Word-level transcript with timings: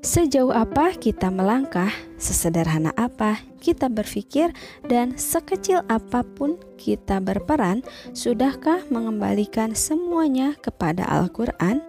Sejauh 0.00 0.48
apa 0.48 0.96
kita 0.96 1.28
melangkah, 1.28 1.92
sesederhana 2.16 2.88
apa 2.96 3.44
kita 3.60 3.92
berpikir, 3.92 4.48
dan 4.88 5.20
sekecil 5.20 5.84
apa 5.92 6.24
pun 6.24 6.56
kita 6.80 7.20
berperan, 7.20 7.84
sudahkah 8.16 8.88
mengembalikan 8.88 9.76
semuanya 9.76 10.56
kepada 10.56 11.04
Al-Quran? 11.04 11.84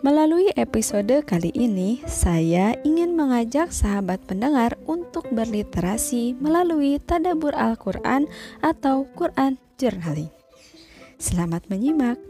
Melalui 0.00 0.48
episode 0.56 1.24
kali 1.24 1.52
ini, 1.56 2.04
saya 2.08 2.72
ingin 2.84 3.16
mengajak 3.16 3.68
sahabat 3.68 4.20
pendengar 4.24 4.76
untuk 4.88 5.28
berliterasi 5.32 6.36
melalui 6.36 7.00
Tadabur 7.00 7.52
Al-Quran 7.56 8.28
atau 8.64 9.08
Quran 9.12 9.60
Journaling. 9.76 10.39
Selamat 11.20 11.68
menyimak! 11.68 12.29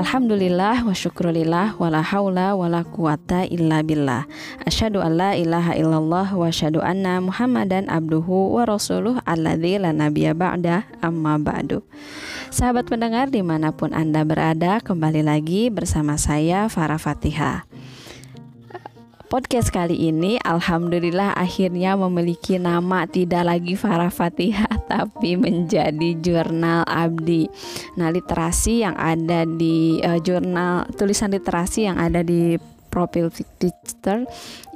Alhamdulillah 0.00 0.88
wa 0.88 0.96
syukrulillah 0.96 1.76
wa 1.76 1.92
la 1.92 2.00
hawla 2.00 2.56
wa 2.56 2.72
la 2.72 2.80
quwata 2.88 3.44
illa 3.44 3.84
billah. 3.84 4.24
Asyhadu 4.64 5.04
an 5.04 5.20
la 5.20 5.36
ilaha 5.36 5.76
illallah 5.76 6.32
wa 6.32 6.48
asyhadu 6.48 6.80
anna 6.80 7.20
muhammadan 7.20 7.84
abduhu 7.84 8.56
wa 8.56 8.64
rasuluh 8.64 9.20
alladzi 9.28 9.76
la 9.76 9.92
nabiyya 9.92 10.32
ba'da 10.32 10.88
amma 11.04 11.36
ba'du. 11.36 11.84
Sahabat 12.48 12.88
pendengar 12.88 13.28
di 13.28 13.44
mana 13.44 13.76
pun 13.76 13.92
Anda 13.92 14.24
berada 14.24 14.80
kembali 14.80 15.20
lagi 15.20 15.68
bersama 15.68 16.16
saya 16.16 16.72
Farah 16.72 16.96
Fatihah 16.96 17.69
Podcast 19.30 19.70
kali 19.70 20.10
ini 20.10 20.42
alhamdulillah 20.42 21.38
akhirnya 21.38 21.94
memiliki 21.94 22.58
nama 22.58 23.06
tidak 23.06 23.46
lagi 23.46 23.78
Farah 23.78 24.10
Fatihah 24.10 24.82
tapi 24.90 25.38
menjadi 25.38 26.18
jurnal 26.18 26.82
Abdi. 26.82 27.46
Nah, 27.94 28.10
literasi 28.10 28.82
yang 28.82 28.98
ada 28.98 29.46
di 29.46 30.02
uh, 30.02 30.18
jurnal 30.18 30.82
tulisan 30.98 31.30
literasi 31.30 31.86
yang 31.86 32.02
ada 32.02 32.26
di 32.26 32.58
profil 32.90 33.30
Twitter 33.30 34.26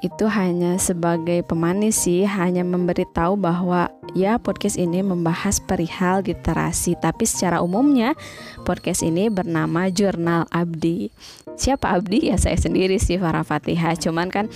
itu 0.07 0.25
hanya 0.31 0.79
sebagai 0.79 1.43
pemanis 1.43 2.07
sih, 2.07 2.23
hanya 2.23 2.63
memberitahu 2.63 3.35
bahwa 3.35 3.91
ya 4.15 4.39
podcast 4.39 4.79
ini 4.79 5.03
membahas 5.03 5.59
perihal 5.59 6.23
literasi, 6.23 6.95
tapi 6.95 7.27
secara 7.27 7.59
umumnya 7.59 8.15
podcast 8.63 9.03
ini 9.03 9.27
bernama 9.27 9.91
Jurnal 9.91 10.47
Abdi. 10.55 11.11
Siapa 11.55 11.95
Abdi? 11.95 12.31
Ya 12.31 12.37
saya 12.37 12.59
sendiri 12.59 12.99
sih 12.99 13.19
Farah 13.19 13.47
Fatihah. 13.47 13.95
Cuman 13.95 14.29
kan 14.31 14.51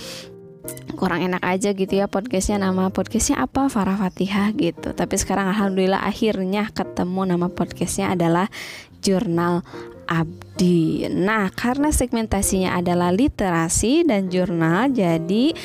kurang 0.99 1.23
enak 1.23 1.39
aja 1.41 1.71
gitu 1.71 1.95
ya 1.95 2.11
podcastnya 2.11 2.59
nama 2.59 2.91
podcastnya 2.91 3.39
apa 3.39 3.71
Farah 3.71 3.95
Fatihah 3.95 4.51
gitu 4.53 4.91
tapi 4.91 5.15
sekarang 5.15 5.49
alhamdulillah 5.55 6.03
akhirnya 6.03 6.67
ketemu 6.75 7.33
nama 7.33 7.47
podcastnya 7.47 8.11
adalah 8.11 8.51
Jurnal 8.99 9.63
Abdi. 10.11 10.48
Nah, 10.59 11.47
karena 11.55 11.87
segmentasinya 11.87 12.75
adalah 12.75 13.15
literasi 13.15 14.03
dan 14.03 14.27
jurnal, 14.27 14.91
jadi 14.91 15.55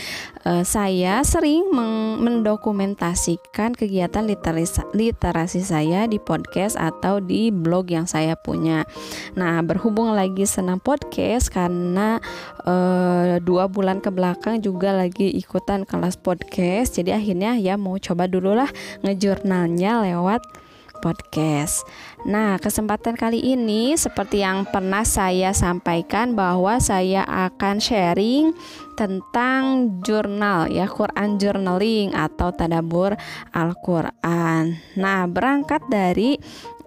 uh, 0.46 0.62
saya 0.62 1.18
sering 1.26 1.74
mendokumentasikan 2.22 3.74
kegiatan 3.74 4.22
literasi, 4.22 4.86
literasi 4.94 5.66
saya 5.66 6.06
di 6.06 6.22
podcast 6.22 6.78
atau 6.78 7.18
di 7.18 7.50
blog 7.50 7.90
yang 7.90 8.06
saya 8.06 8.38
punya. 8.38 8.86
Nah, 9.34 9.58
berhubung 9.66 10.14
lagi 10.14 10.46
senang 10.46 10.78
podcast 10.78 11.50
karena 11.50 12.22
uh, 12.62 13.42
dua 13.42 13.66
bulan 13.66 13.98
ke 13.98 14.14
belakang 14.14 14.62
juga 14.62 14.94
lagi 14.94 15.26
ikutan 15.34 15.82
kelas 15.82 16.22
podcast, 16.22 16.94
jadi 17.02 17.18
akhirnya 17.18 17.58
ya 17.58 17.74
mau 17.74 17.98
coba 17.98 18.30
dulu 18.30 18.54
lah 18.54 18.70
ngejurnalnya 19.02 20.06
lewat 20.06 20.63
podcast. 21.04 21.84
Nah, 22.24 22.56
kesempatan 22.56 23.20
kali 23.20 23.44
ini 23.44 23.92
seperti 23.92 24.40
yang 24.40 24.64
pernah 24.64 25.04
saya 25.04 25.52
sampaikan 25.52 26.32
bahwa 26.32 26.80
saya 26.80 27.20
akan 27.28 27.76
sharing 27.76 28.56
tentang 28.96 29.92
jurnal 30.00 30.72
ya 30.72 30.88
Quran 30.88 31.36
journaling 31.36 32.16
atau 32.16 32.48
tadabur 32.56 33.12
Al-Qur'an. 33.52 34.80
Nah, 34.96 35.28
berangkat 35.28 35.84
dari 35.92 36.40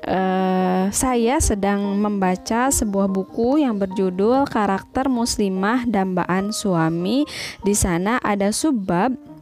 uh, 0.09 0.89
saya 0.89 1.37
sedang 1.37 2.01
membaca 2.01 2.73
sebuah 2.73 3.05
buku 3.11 3.61
yang 3.61 3.77
berjudul 3.77 4.49
Karakter 4.49 5.05
Muslimah 5.11 5.85
Dambaan 5.85 6.49
Suami. 6.49 7.29
Di 7.61 7.77
sana 7.77 8.17
ada 8.23 8.49
subbab 8.49 9.36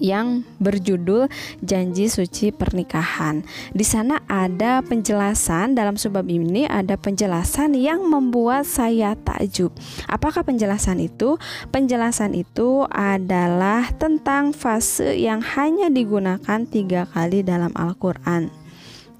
yang 0.00 0.42
berjudul 0.58 1.28
Janji 1.60 2.08
Suci 2.08 2.50
Pernikahan. 2.50 3.44
Di 3.70 3.84
sana 3.84 4.24
ada 4.26 4.80
penjelasan 4.80 5.76
dalam 5.76 5.94
sebab 6.00 6.26
ini 6.26 6.66
ada 6.66 6.96
penjelasan 6.96 7.76
yang 7.76 8.02
membuat 8.08 8.66
saya 8.66 9.14
takjub. 9.14 9.70
Apakah 10.08 10.42
penjelasan 10.42 10.98
itu? 10.98 11.36
Penjelasan 11.70 12.34
itu 12.34 12.88
adalah 12.90 13.92
tentang 14.00 14.56
fase 14.56 15.14
yang 15.20 15.44
hanya 15.44 15.92
digunakan 15.92 16.64
tiga 16.66 17.06
kali 17.06 17.44
dalam 17.44 17.70
Al-Quran. 17.76 18.50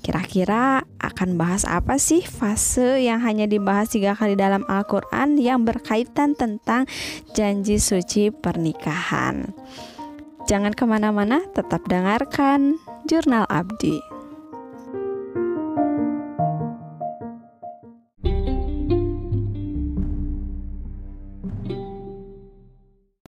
Kira-kira 0.00 0.80
akan 0.96 1.36
bahas 1.36 1.68
apa 1.68 2.00
sih 2.00 2.24
fase 2.24 3.04
yang 3.04 3.20
hanya 3.20 3.44
dibahas 3.44 3.92
tiga 3.92 4.16
kali 4.16 4.32
dalam 4.32 4.64
Al-Quran 4.64 5.36
yang 5.36 5.68
berkaitan 5.68 6.32
tentang 6.32 6.88
janji 7.36 7.76
suci 7.76 8.32
pernikahan? 8.32 9.52
Jangan 10.48 10.72
ke 10.72 10.84
mana-mana, 10.88 11.44
tetap 11.52 11.84
dengarkan 11.84 12.80
Jurnal 13.04 13.44
Abdi. 13.48 14.20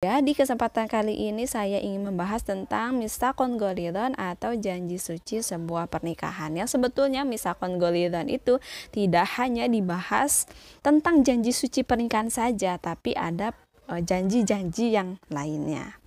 Ya, 0.01 0.25
di 0.25 0.33
kesempatan 0.33 0.89
kali 0.89 1.13
ini 1.29 1.45
saya 1.45 1.77
ingin 1.77 2.09
membahas 2.09 2.41
tentang 2.41 2.97
misakon 2.97 3.61
golidon 3.61 4.17
atau 4.17 4.57
janji 4.57 4.97
suci 4.97 5.45
sebuah 5.45 5.93
pernikahan. 5.93 6.57
Yang 6.57 6.81
sebetulnya 6.81 7.29
misakon 7.29 7.77
golidon 7.77 8.33
itu 8.33 8.57
tidak 8.97 9.29
hanya 9.37 9.69
dibahas 9.69 10.49
tentang 10.81 11.21
janji 11.21 11.53
suci 11.53 11.85
pernikahan 11.85 12.33
saja, 12.33 12.81
tapi 12.81 13.13
ada 13.13 13.53
eh, 13.93 14.01
janji-janji 14.01 14.97
yang 14.97 15.21
lainnya. 15.29 16.00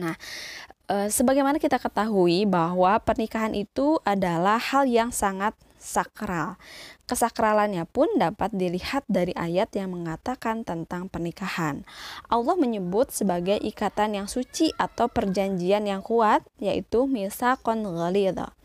Nah, 0.00 0.18
e, 0.90 1.08
sebagaimana 1.12 1.62
kita 1.62 1.78
ketahui 1.78 2.44
bahwa 2.44 2.98
pernikahan 3.00 3.54
itu 3.54 3.98
adalah 4.02 4.58
hal 4.58 4.88
yang 4.88 5.14
sangat 5.14 5.54
sakral. 5.84 6.56
Kesakralannya 7.04 7.84
pun 7.84 8.08
dapat 8.16 8.48
dilihat 8.56 9.04
dari 9.04 9.36
ayat 9.36 9.76
yang 9.76 9.92
mengatakan 9.92 10.64
tentang 10.64 11.12
pernikahan. 11.12 11.84
Allah 12.32 12.56
menyebut 12.56 13.12
sebagai 13.12 13.60
ikatan 13.60 14.16
yang 14.16 14.26
suci 14.26 14.72
atau 14.80 15.12
perjanjian 15.12 15.84
yang 15.84 16.00
kuat, 16.00 16.40
yaitu 16.56 17.04
misakon 17.04 17.84
ghalidha. 17.84 18.56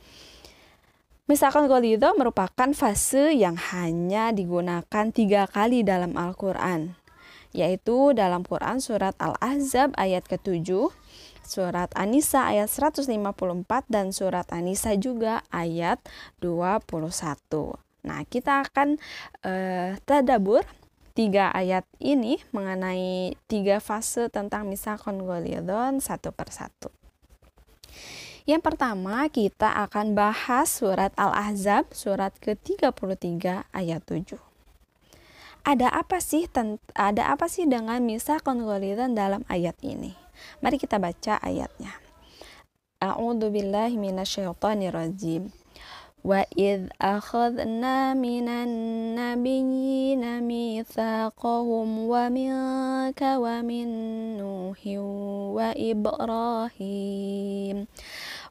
Misakon 1.27 1.67
ghalidha 1.67 2.15
merupakan 2.15 2.71
fase 2.71 3.35
yang 3.35 3.59
hanya 3.75 4.31
digunakan 4.31 5.11
tiga 5.11 5.45
kali 5.45 5.83
dalam 5.83 6.15
Al-Quran, 6.15 6.95
yaitu 7.51 8.15
dalam 8.15 8.47
Quran 8.47 8.79
surat 8.79 9.13
Al-Ahzab 9.19 9.93
ayat 9.99 10.25
ke-7, 10.25 10.89
surat 11.49 11.89
Anisa 11.97 12.45
ayat 12.45 12.69
154 12.69 13.09
dan 13.89 14.13
surat 14.13 14.45
Anisa 14.53 14.93
juga 14.93 15.41
ayat 15.49 15.97
21. 16.45 17.09
Nah, 18.05 18.21
kita 18.29 18.63
akan 18.63 19.01
uh, 19.43 19.97
tadabur 20.05 20.63
tiga 21.17 21.51
ayat 21.51 21.83
ini 21.99 22.39
mengenai 22.55 23.35
tiga 23.51 23.83
fase 23.83 24.31
tentang 24.31 24.69
misakon 24.69 25.25
golidon 25.25 25.99
satu 25.99 26.31
persatu. 26.31 26.93
Yang 28.47 28.61
pertama, 28.65 29.27
kita 29.29 29.67
akan 29.89 30.17
bahas 30.17 30.81
surat 30.81 31.13
Al-Ahzab, 31.19 31.91
surat 31.93 32.33
ke-33 32.41 33.67
ayat 33.69 34.01
7. 34.07 34.39
Ada 35.67 35.91
apa 35.91 36.17
sih 36.23 36.47
ada 36.95 37.23
apa 37.29 37.45
sih 37.51 37.67
dengan 37.67 37.99
misakon 38.01 38.63
golidon 38.63 39.13
dalam 39.13 39.43
ayat 39.51 39.75
ini? 39.83 40.15
Mari 40.59 40.77
kita 40.79 40.99
baca 40.99 41.39
ayatnya. 41.39 41.95
A'udzu 42.99 43.47
billahi 43.47 43.95
minasyaitonir 43.95 44.91
rajim. 44.91 45.49
Wa 46.19 46.43
idh 46.51 46.91
akhadna 46.99 48.11
minan 48.11 48.69
nabiyyina 49.15 50.43
mitsaqahum 50.43 52.11
wa 52.11 52.27
minka 52.27 53.39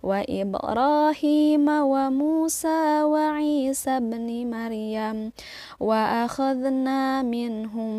وإبراهيم 0.03 1.67
وموسى 1.69 2.83
وعيسى 3.03 3.95
بن 4.01 4.29
مريم 4.51 5.33
وأخذنا 5.81 7.23
منهم 7.23 7.93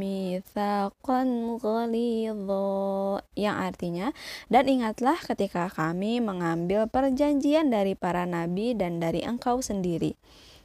ميثاقا 0.00 1.22
غليظا 1.62 2.60
akhadna 2.60 3.22
yang 3.38 3.56
artinya 3.56 4.12
dan 4.52 4.68
ingatlah 4.68 5.16
ketika 5.22 5.70
kami 5.72 6.20
mengambil 6.20 6.86
perjanjian 6.90 7.72
dari 7.72 7.96
para 7.96 8.26
nabi 8.28 8.76
dan 8.76 9.00
dari 9.00 9.24
engkau 9.24 9.62
sendiri 9.64 10.18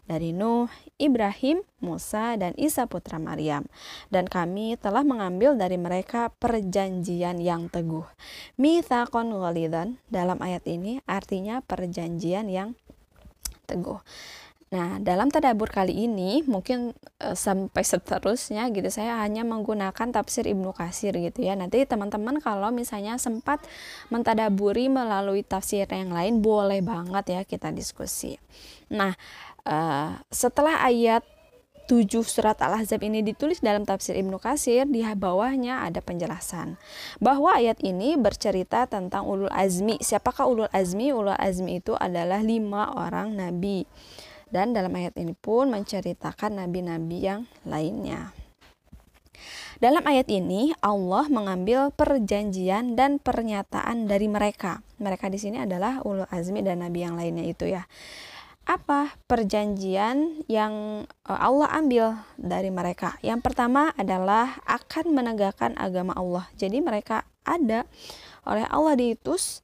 dari 0.05 0.31
Nuh, 0.31 0.69
Ibrahim, 1.01 1.65
Musa, 1.81 2.37
dan 2.37 2.53
Isa 2.57 2.85
putra 2.85 3.17
Maryam. 3.17 3.65
Dan 4.13 4.29
kami 4.29 4.77
telah 4.77 5.01
mengambil 5.01 5.57
dari 5.57 5.77
mereka 5.77 6.33
perjanjian 6.37 7.41
yang 7.41 7.67
teguh. 7.69 8.05
Mithaqon 8.57 9.33
ghalidan 9.33 9.97
dalam 10.09 10.41
ayat 10.41 10.65
ini 10.69 11.01
artinya 11.09 11.61
perjanjian 11.65 12.49
yang 12.49 12.77
teguh. 13.65 13.99
Nah, 14.73 14.97
dalam 14.97 15.29
tadabur 15.31 15.69
kali 15.69 16.09
ini 16.09 16.43
mungkin 16.43 16.91
e, 17.21 17.37
sampai 17.37 17.79
seterusnya 17.79 18.65
gitu 18.73 18.89
saya 18.91 19.21
hanya 19.21 19.45
menggunakan 19.45 20.09
tafsir 20.11 20.49
Ibnu 20.49 20.73
Kasir 20.73 21.13
gitu 21.15 21.45
ya. 21.45 21.55
Nanti 21.55 21.85
teman-teman 21.87 22.41
kalau 22.43 22.73
misalnya 22.75 23.15
sempat 23.21 23.61
mentadaburi 24.11 24.89
melalui 24.89 25.45
tafsir 25.45 25.85
yang 25.87 26.09
lain 26.11 26.41
boleh 26.41 26.81
banget 26.81 27.25
ya 27.29 27.41
kita 27.45 27.69
diskusi. 27.71 28.35
Nah, 28.89 29.13
uh, 29.65 30.21
setelah 30.29 30.81
ayat 30.85 31.25
7 31.85 32.25
surat 32.25 32.57
Al-Ahzab 32.57 33.05
ini 33.05 33.21
ditulis 33.21 33.61
dalam 33.61 33.85
tafsir 33.85 34.17
Ibnu 34.17 34.41
Kasir, 34.41 34.89
di 34.89 35.05
bawahnya 35.05 35.85
ada 35.85 36.01
penjelasan 36.01 36.81
bahwa 37.21 37.53
ayat 37.53 37.77
ini 37.85 38.17
bercerita 38.17 38.89
tentang 38.89 39.29
ulul 39.29 39.53
azmi. 39.53 40.01
Siapakah 40.01 40.49
ulul 40.49 40.71
azmi? 40.73 41.13
Ulul 41.13 41.37
azmi 41.37 41.77
itu 41.77 41.93
adalah 41.93 42.41
lima 42.41 42.89
orang 42.97 43.37
nabi. 43.37 43.85
Dan 44.49 44.73
dalam 44.73 44.93
ayat 44.97 45.13
ini 45.21 45.37
pun 45.37 45.69
menceritakan 45.69 46.57
nabi-nabi 46.57 47.17
yang 47.21 47.45
lainnya. 47.69 48.33
Dalam 49.77 50.01
ayat 50.07 50.31
ini 50.31 50.71
Allah 50.79 51.27
mengambil 51.27 51.91
perjanjian 51.91 52.95
dan 52.95 53.19
pernyataan 53.19 54.07
dari 54.07 54.25
mereka. 54.31 54.79
Mereka 55.03 55.27
di 55.27 55.37
sini 55.37 55.59
adalah 55.61 56.01
ulul 56.01 56.25
azmi 56.31 56.63
dan 56.63 56.81
nabi 56.81 57.03
yang 57.03 57.19
lainnya 57.19 57.43
itu 57.45 57.67
ya 57.67 57.83
apa 58.65 59.13
perjanjian 59.29 60.41
yang 60.49 61.05
eh, 61.05 61.39
Allah 61.39 61.69
ambil 61.77 62.17
dari 62.35 62.73
mereka? 62.73 63.15
Yang 63.21 63.45
pertama 63.45 63.93
adalah 63.93 64.57
akan 64.65 65.13
menegakkan 65.13 65.77
agama 65.77 66.17
Allah. 66.17 66.49
Jadi 66.57 66.81
mereka 66.81 67.23
ada 67.45 67.85
oleh 68.45 68.65
Allah 68.69 68.97
diutus 68.97 69.61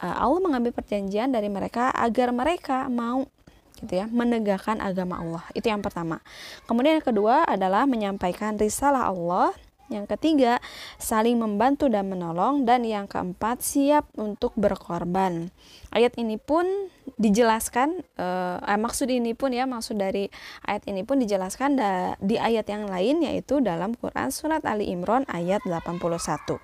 eh, 0.00 0.06
Allah 0.06 0.38
mengambil 0.44 0.76
perjanjian 0.76 1.32
dari 1.32 1.48
mereka 1.48 1.88
agar 1.96 2.30
mereka 2.30 2.86
mau 2.92 3.24
gitu 3.78 3.94
ya 3.94 4.06
menegakkan 4.10 4.82
agama 4.82 5.22
Allah. 5.22 5.44
Itu 5.54 5.70
yang 5.70 5.80
pertama. 5.80 6.20
Kemudian 6.66 6.98
yang 6.98 7.06
kedua 7.06 7.46
adalah 7.46 7.86
menyampaikan 7.86 8.58
risalah 8.58 9.08
Allah 9.08 9.54
yang 9.88 10.04
ketiga, 10.04 10.60
saling 11.00 11.40
membantu 11.40 11.88
dan 11.88 12.08
menolong. 12.12 12.68
Dan 12.68 12.84
yang 12.84 13.08
keempat, 13.08 13.64
siap 13.64 14.08
untuk 14.20 14.52
berkorban. 14.54 15.48
Ayat 15.92 16.16
ini 16.20 16.36
pun 16.36 16.64
dijelaskan, 17.16 18.04
eh, 18.20 18.56
eh, 18.60 18.78
maksud 18.78 19.08
ini 19.08 19.32
pun 19.32 19.52
ya, 19.52 19.64
maksud 19.64 19.96
dari 19.96 20.28
ayat 20.68 20.84
ini 20.86 21.02
pun 21.02 21.20
dijelaskan 21.20 21.70
da, 21.80 21.90
di 22.20 22.36
ayat 22.36 22.68
yang 22.68 22.84
lain, 22.86 23.24
yaitu 23.24 23.64
dalam 23.64 23.96
Quran 23.96 24.28
Surat 24.28 24.62
Ali 24.68 24.92
Imran 24.92 25.24
ayat 25.28 25.64
81. 25.64 26.60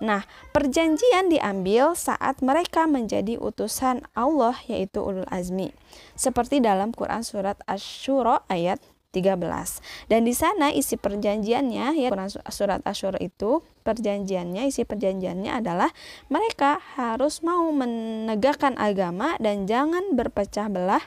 Nah, 0.00 0.24
perjanjian 0.56 1.28
diambil 1.28 1.92
saat 1.92 2.40
mereka 2.40 2.88
menjadi 2.88 3.36
utusan 3.36 4.00
Allah 4.16 4.56
yaitu 4.64 5.04
ulul 5.04 5.28
azmi. 5.28 5.76
Seperti 6.16 6.64
dalam 6.64 6.96
Quran 6.96 7.20
surat 7.20 7.60
Asy-Syura 7.68 8.48
ayat 8.48 8.80
13. 9.10 10.06
Dan 10.06 10.22
di 10.22 10.34
sana 10.34 10.70
isi 10.70 10.94
perjanjiannya 10.94 11.98
ya 11.98 12.08
surat 12.50 12.80
Asyura 12.86 13.18
itu 13.18 13.62
perjanjiannya 13.82 14.70
isi 14.70 14.86
perjanjiannya 14.86 15.50
adalah 15.50 15.90
mereka 16.30 16.78
harus 16.94 17.42
mau 17.42 17.66
menegakkan 17.74 18.78
agama 18.78 19.34
dan 19.42 19.66
jangan 19.66 20.14
berpecah 20.14 20.70
belah 20.70 21.02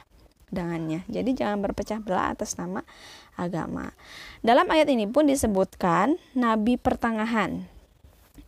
dengannya. 0.52 1.02
Jadi 1.10 1.34
jangan 1.34 1.64
berpecah 1.64 1.98
belah 1.98 2.36
atas 2.36 2.60
nama 2.60 2.84
agama. 3.34 3.90
Dalam 4.44 4.68
ayat 4.70 4.86
ini 4.92 5.10
pun 5.10 5.26
disebutkan 5.26 6.20
nabi 6.36 6.78
pertengahan. 6.78 7.66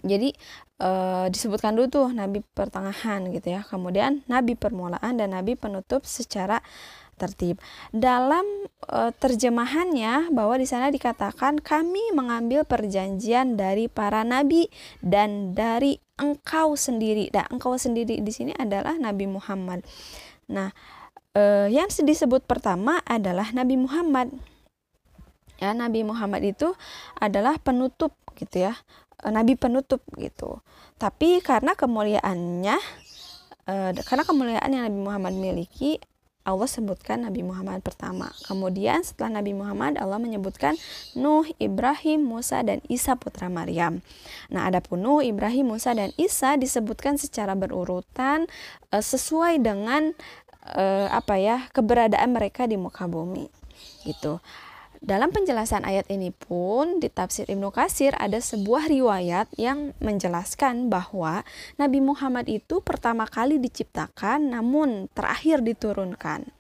Jadi 0.07 0.31
e, 0.79 0.91
disebutkan 1.35 1.75
dulu 1.75 1.87
tuh 1.91 2.09
nabi 2.15 2.47
pertengahan 2.55 3.27
gitu 3.35 3.59
ya. 3.59 3.67
Kemudian 3.67 4.23
nabi 4.31 4.55
permulaan 4.55 5.19
dan 5.19 5.35
nabi 5.35 5.59
penutup 5.59 6.07
secara 6.07 6.63
tertib. 7.17 7.57
Dalam 7.91 8.45
e, 8.85 9.11
terjemahannya 9.17 10.31
bahwa 10.31 10.61
di 10.61 10.69
sana 10.69 10.93
dikatakan 10.93 11.59
kami 11.65 12.13
mengambil 12.13 12.63
perjanjian 12.69 13.57
dari 13.57 13.89
para 13.89 14.23
nabi 14.23 14.69
dan 15.01 15.57
dari 15.57 15.97
engkau 16.21 16.77
sendiri. 16.77 17.33
Nah, 17.33 17.49
engkau 17.49 17.77
sendiri 17.77 18.21
di 18.21 18.33
sini 18.33 18.53
adalah 18.57 18.97
Nabi 18.97 19.29
Muhammad. 19.29 19.85
Nah, 20.53 20.73
e, 21.37 21.73
yang 21.73 21.89
disebut 21.89 22.45
pertama 22.45 23.01
adalah 23.05 23.53
Nabi 23.53 23.77
Muhammad. 23.81 24.33
Ya, 25.57 25.73
Nabi 25.73 26.05
Muhammad 26.05 26.45
itu 26.45 26.77
adalah 27.17 27.57
penutup 27.61 28.13
gitu 28.37 28.69
ya. 28.69 28.77
E, 29.25 29.33
nabi 29.33 29.57
penutup 29.57 30.05
gitu. 30.21 30.61
Tapi 31.01 31.41
karena 31.45 31.77
kemuliaannya 31.77 32.77
karena 34.07 34.23
kemuliaan 34.23 34.71
yang 34.71 34.87
Nabi 34.87 35.01
Muhammad 35.03 35.35
miliki 35.35 35.99
Allah 36.47 36.71
sebutkan 36.71 37.27
Nabi 37.27 37.43
Muhammad 37.43 37.83
pertama. 37.83 38.31
Kemudian 38.47 39.03
setelah 39.03 39.43
Nabi 39.43 39.51
Muhammad 39.53 39.99
Allah 39.99 40.23
menyebutkan 40.23 40.79
Nuh, 41.19 41.43
Ibrahim, 41.59 42.23
Musa 42.23 42.63
dan 42.63 42.79
Isa 42.87 43.19
putra 43.19 43.51
Maryam. 43.51 43.99
Nah, 44.47 44.71
adapun 44.71 45.03
Nuh, 45.03 45.27
Ibrahim, 45.27 45.75
Musa 45.75 45.91
dan 45.99 46.15
Isa 46.15 46.55
disebutkan 46.55 47.19
secara 47.19 47.59
berurutan 47.59 48.47
e, 48.95 49.03
sesuai 49.03 49.59
dengan 49.59 50.15
e, 50.63 50.85
apa 51.11 51.35
ya 51.35 51.67
keberadaan 51.75 52.31
mereka 52.31 52.71
di 52.71 52.79
muka 52.79 53.11
bumi. 53.11 53.51
Gitu. 54.07 54.39
Dalam 55.07 55.31
penjelasan 55.31 55.87
ayat 55.87 56.11
ini 56.11 56.35
pun 56.35 56.99
di 56.99 57.07
tafsir 57.07 57.47
Ibnu 57.47 57.71
Kasir 57.71 58.11
ada 58.19 58.43
sebuah 58.43 58.91
riwayat 58.91 59.47
yang 59.55 59.95
menjelaskan 60.03 60.91
bahwa 60.91 61.47
Nabi 61.79 62.03
Muhammad 62.03 62.51
itu 62.51 62.83
pertama 62.83 63.23
kali 63.23 63.63
diciptakan 63.63 64.51
namun 64.51 65.07
terakhir 65.15 65.63
diturunkan. 65.63 66.51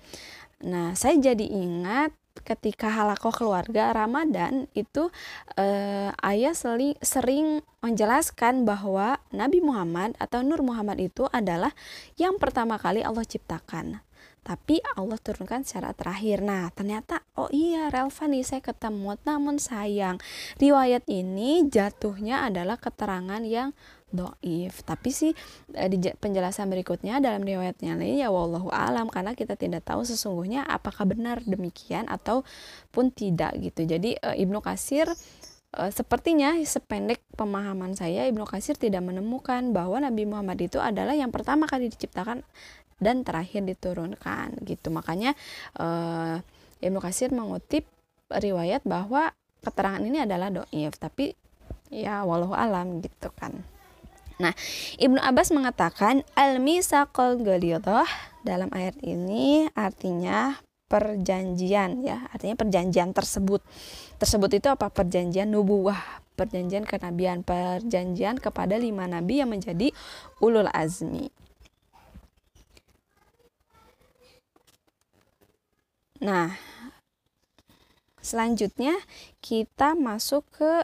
Nah, 0.62 0.94
saya 0.94 1.18
jadi 1.18 1.42
ingat 1.42 2.14
ketika 2.47 2.87
halakoh 2.87 3.35
keluarga 3.35 3.90
Ramadan 3.90 4.71
itu 4.78 5.11
eh, 5.59 6.14
ayah 6.14 6.54
sering, 6.54 6.94
sering 7.02 7.66
menjelaskan 7.82 8.62
bahwa 8.62 9.18
Nabi 9.35 9.59
Muhammad 9.59 10.14
atau 10.23 10.47
Nur 10.47 10.62
Muhammad 10.62 11.02
itu 11.02 11.26
adalah 11.35 11.75
yang 12.14 12.38
pertama 12.38 12.78
kali 12.78 13.02
Allah 13.02 13.26
ciptakan 13.26 14.05
tapi 14.47 14.79
Allah 14.95 15.19
turunkan 15.19 15.67
secara 15.67 15.91
terakhir. 15.91 16.38
Nah, 16.38 16.71
ternyata 16.71 17.26
oh 17.35 17.50
iya 17.50 17.91
relevan 17.91 18.31
nih 18.31 18.47
saya 18.47 18.62
ketemu. 18.62 19.19
Namun 19.26 19.59
sayang, 19.59 20.23
riwayat 20.62 21.03
ini 21.11 21.67
jatuhnya 21.67 22.47
adalah 22.47 22.79
keterangan 22.79 23.43
yang 23.43 23.75
doif. 24.15 24.87
Tapi 24.87 25.11
sih 25.11 25.35
eh, 25.75 25.91
di 25.91 25.99
penjelasan 25.99 26.71
berikutnya 26.71 27.19
dalam 27.19 27.43
riwayatnya 27.43 27.99
lain 27.99 28.23
ya 28.23 28.31
wallahu 28.31 28.71
alam 28.71 29.11
karena 29.11 29.35
kita 29.35 29.59
tidak 29.59 29.83
tahu 29.83 30.07
sesungguhnya 30.07 30.62
apakah 30.62 31.11
benar 31.11 31.43
demikian 31.43 32.07
atau 32.07 32.47
pun 32.95 33.11
tidak 33.11 33.59
gitu. 33.59 33.83
Jadi 33.83 34.15
eh, 34.15 34.37
Ibnu 34.47 34.62
Kasir 34.62 35.11
eh, 35.75 35.91
sepertinya 35.91 36.55
sependek 36.62 37.19
pemahaman 37.35 37.99
saya 37.99 38.31
Ibnu 38.31 38.47
Kasir 38.47 38.79
tidak 38.79 39.03
menemukan 39.03 39.75
bahwa 39.75 39.99
Nabi 39.99 40.23
Muhammad 40.23 40.62
itu 40.62 40.79
adalah 40.79 41.19
yang 41.19 41.35
pertama 41.35 41.67
kali 41.67 41.91
diciptakan 41.91 42.47
dan 42.97 43.23
terakhir 43.23 43.65
diturunkan 43.65 44.57
gitu 44.65 44.88
makanya 44.88 45.37
uh, 45.76 46.41
Ibnu 46.81 47.00
Kasir 47.00 47.33
mengutip 47.33 47.85
riwayat 48.33 48.85
bahwa 48.85 49.33
keterangan 49.65 50.03
ini 50.03 50.25
adalah 50.25 50.49
doif 50.53 50.97
tapi 50.97 51.37
ya 51.93 52.25
walau 52.25 52.53
alam 52.57 53.00
gitu 53.05 53.31
kan 53.37 53.65
Nah, 54.37 54.53
Ibnu 55.00 55.17
Abbas 55.17 55.49
mengatakan 55.49 56.21
al-misaqal 56.37 57.41
ghalidhah 57.41 58.05
dalam 58.45 58.69
ayat 58.69 59.00
ini 59.00 59.65
artinya 59.73 60.61
perjanjian 60.93 62.05
ya, 62.05 62.29
artinya 62.29 62.53
perjanjian 62.53 63.17
tersebut. 63.17 63.65
Tersebut 64.21 64.61
itu 64.61 64.69
apa? 64.69 64.93
Perjanjian 64.93 65.49
nubuah, 65.49 66.21
perjanjian 66.37 66.85
kenabian, 66.85 67.41
perjanjian 67.41 68.37
kepada 68.37 68.76
lima 68.76 69.09
nabi 69.09 69.41
yang 69.41 69.49
menjadi 69.49 69.88
ulul 70.45 70.69
azmi. 70.69 71.33
Nah, 76.26 76.59
selanjutnya 78.18 78.99
kita 79.38 79.95
masuk 79.95 80.42
ke 80.50 80.83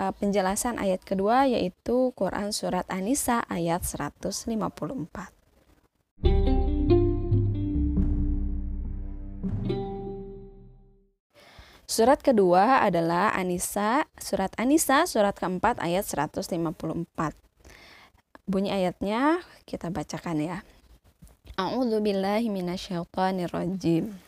uh, 0.00 0.12
penjelasan 0.16 0.80
ayat 0.80 1.04
kedua 1.04 1.44
yaitu 1.44 2.16
Quran 2.16 2.56
surat 2.56 2.88
An-Nisa 2.88 3.44
ayat 3.52 3.84
154. 3.84 4.48
Surat 11.84 12.24
kedua 12.24 12.80
adalah 12.80 13.36
Anisa, 13.36 14.08
surat 14.16 14.56
Anisa, 14.56 15.04
surat 15.04 15.36
keempat 15.36 15.84
ayat 15.84 16.08
154. 16.08 16.56
Bunyi 18.48 18.72
ayatnya 18.72 19.44
kita 19.68 19.92
bacakan 19.92 20.40
ya. 20.40 20.64
A'udzu. 23.52 24.27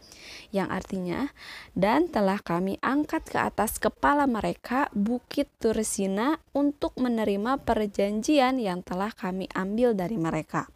Yang 0.51 0.67
artinya 0.67 1.31
dan 1.73 2.11
telah 2.11 2.39
kami 2.43 2.77
angkat 2.83 3.27
ke 3.27 3.39
atas 3.39 3.79
kepala 3.79 4.27
mereka 4.27 4.91
bukit 4.91 5.47
Tursina 5.57 6.37
untuk 6.51 6.95
menerima 6.99 7.63
perjanjian 7.63 8.59
yang 8.59 8.83
telah 8.83 9.15
kami 9.15 9.47
ambil 9.55 9.95
dari 9.95 10.19
mereka. 10.19 10.67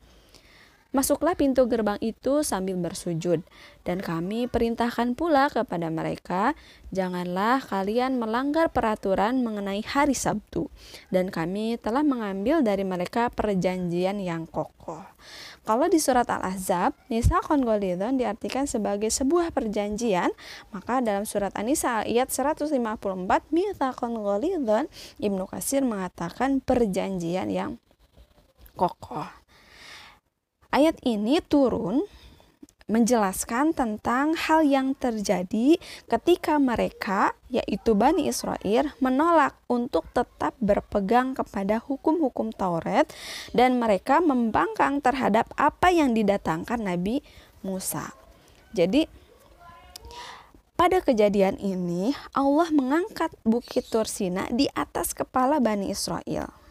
Masuklah 0.95 1.35
pintu 1.35 1.67
gerbang 1.67 1.99
itu 1.99 2.39
sambil 2.39 2.79
bersujud, 2.79 3.43
dan 3.83 3.99
kami 3.99 4.47
perintahkan 4.47 5.11
pula 5.11 5.51
kepada 5.51 5.91
mereka, 5.91 6.55
"Janganlah 6.95 7.59
kalian 7.67 8.15
melanggar 8.15 8.71
peraturan 8.71 9.43
mengenai 9.43 9.83
hari 9.83 10.15
Sabtu." 10.15 10.71
Dan 11.11 11.35
kami 11.35 11.75
telah 11.83 11.99
mengambil 11.99 12.63
dari 12.63 12.87
mereka 12.87 13.27
perjanjian 13.27 14.23
yang 14.23 14.47
kokoh. 14.47 15.03
Kalau 15.65 15.89
di 15.89 15.97
surat 15.97 16.29
Al-Ahzab, 16.29 16.93
Nisa 17.09 17.41
Golidon 17.41 18.21
diartikan 18.21 18.69
sebagai 18.69 19.09
sebuah 19.09 19.49
perjanjian, 19.49 20.29
maka 20.69 21.01
dalam 21.01 21.25
surat 21.25 21.49
An-Nisa 21.57 22.05
ayat 22.05 22.29
154, 22.29 22.69
Mithaqon 23.49 24.13
Golidon, 24.21 24.85
Ibnu 25.17 25.49
Kasir 25.49 25.81
mengatakan 25.81 26.61
perjanjian 26.61 27.49
yang 27.49 27.81
kokoh. 28.77 29.25
Ayat 30.69 31.01
ini 31.01 31.41
turun 31.41 32.05
menjelaskan 32.85 33.73
tentang 33.73 34.37
hal 34.37 34.61
yang 34.61 34.93
terjadi 34.93 35.81
ketika 36.05 36.61
mereka, 36.61 37.33
yaitu 37.49 37.97
Bani 37.97 38.29
Israel, 38.29 38.93
menolak 39.01 39.57
untuk 39.65 40.05
tetap 40.13 40.53
berpegang 40.61 41.33
kepada 41.33 41.81
hukum-hukum 41.81 42.53
Taurat 42.53 43.09
dan 43.57 43.81
mereka 43.81 44.21
membangkang 44.21 45.01
terhadap 45.01 45.49
apa 45.57 45.89
yang 45.89 46.13
didatangkan 46.13 46.85
Nabi 46.85 47.25
Musa. 47.65 48.13
Jadi, 48.77 49.09
pada 50.77 51.01
kejadian 51.01 51.57
ini, 51.57 52.13
Allah 52.37 52.69
mengangkat 52.69 53.33
bukit 53.41 53.89
Tursina 53.89 54.45
di 54.53 54.69
atas 54.77 55.17
kepala 55.17 55.57
Bani 55.57 55.89
Israel. 55.89 56.64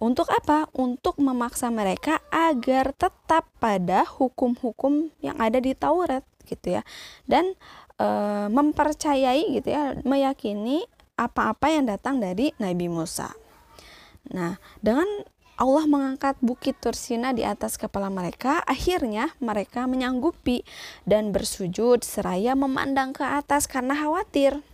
Untuk 0.00 0.32
apa? 0.32 0.64
Untuk 0.72 1.20
memaksa 1.20 1.68
mereka 1.68 2.24
agar 2.32 2.96
tetap 2.96 3.52
pada 3.60 4.08
hukum-hukum 4.08 5.12
yang 5.20 5.36
ada 5.36 5.60
di 5.60 5.76
Taurat 5.76 6.24
gitu 6.48 6.80
ya. 6.80 6.82
Dan 7.28 7.52
e, 8.00 8.08
mempercayai 8.48 9.60
gitu 9.60 9.68
ya, 9.68 10.00
meyakini 10.08 10.88
apa-apa 11.20 11.68
yang 11.68 11.84
datang 11.84 12.16
dari 12.16 12.48
Nabi 12.56 12.88
Musa. 12.88 13.28
Nah, 14.32 14.56
dengan 14.80 15.04
Allah 15.60 15.84
mengangkat 15.84 16.40
bukit 16.40 16.80
Tursina 16.80 17.36
di 17.36 17.44
atas 17.44 17.76
kepala 17.76 18.08
mereka, 18.08 18.64
akhirnya 18.64 19.36
mereka 19.36 19.84
menyanggupi 19.84 20.64
dan 21.04 21.36
bersujud 21.36 22.00
seraya 22.00 22.56
memandang 22.56 23.12
ke 23.12 23.20
atas 23.20 23.68
karena 23.68 23.92
khawatir 23.92 24.64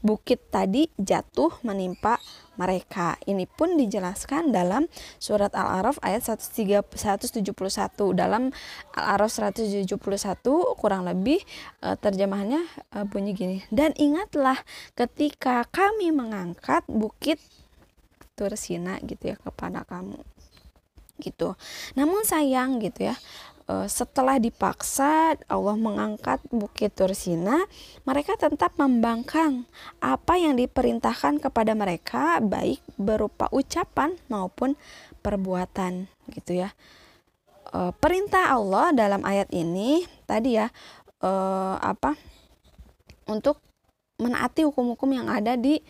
bukit 0.00 0.40
tadi 0.48 0.88
jatuh 0.96 1.52
menimpa 1.60 2.16
mereka. 2.60 3.16
Ini 3.24 3.48
pun 3.48 3.80
dijelaskan 3.80 4.52
dalam 4.52 4.84
surat 5.16 5.56
Al-Araf 5.56 5.96
ayat 6.04 6.28
171. 6.28 7.40
Dalam 8.12 8.52
Al-Araf 8.92 9.32
171 9.32 9.88
kurang 10.76 11.08
lebih 11.08 11.40
e, 11.80 11.88
terjemahannya 11.96 12.60
e, 12.92 12.98
bunyi 13.08 13.32
gini. 13.32 13.64
Dan 13.72 13.96
ingatlah 13.96 14.60
ketika 14.92 15.64
kami 15.72 16.12
mengangkat 16.12 16.84
bukit 16.84 17.40
Tursina 18.36 19.00
gitu 19.00 19.32
ya 19.32 19.36
kepada 19.40 19.88
kamu 19.88 20.20
gitu. 21.20 21.52
Namun 21.92 22.24
sayang 22.24 22.80
gitu 22.80 23.12
ya, 23.12 23.14
Eh, 23.14 23.49
setelah 23.86 24.40
dipaksa 24.40 25.36
Allah 25.46 25.76
mengangkat 25.76 26.40
bukit 26.50 26.96
Tursina, 26.96 27.66
mereka 28.08 28.34
tetap 28.34 28.74
membangkang 28.80 29.68
apa 30.02 30.34
yang 30.40 30.56
diperintahkan 30.56 31.38
kepada 31.38 31.76
mereka 31.76 32.40
baik 32.40 32.80
berupa 32.96 33.46
ucapan 33.52 34.16
maupun 34.32 34.74
perbuatan 35.20 36.08
gitu 36.32 36.64
ya. 36.64 36.72
E, 37.70 37.92
perintah 38.00 38.50
Allah 38.50 38.96
dalam 38.96 39.22
ayat 39.22 39.52
ini 39.52 40.08
tadi 40.24 40.56
ya 40.56 40.72
e, 41.20 41.30
apa 41.78 42.16
untuk 43.28 43.60
menaati 44.20 44.68
hukum-hukum 44.68 45.10
yang 45.16 45.28
ada 45.32 45.56
di 45.56 45.80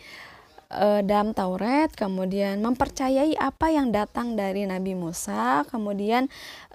uh, 0.70 1.02
dalam 1.02 1.34
Taurat, 1.34 1.90
kemudian 1.92 2.62
mempercayai 2.62 3.34
apa 3.36 3.70
yang 3.74 3.90
datang 3.90 4.38
dari 4.38 4.64
Nabi 4.64 4.94
Musa, 4.94 5.66
kemudian 5.68 6.30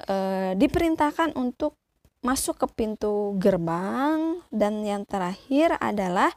uh, 0.08 0.52
diperintahkan 0.56 1.34
untuk 1.40 1.80
masuk 2.26 2.58
ke 2.58 2.68
pintu 2.74 3.38
gerbang 3.38 4.42
dan 4.50 4.82
yang 4.82 5.06
terakhir 5.06 5.78
adalah 5.78 6.34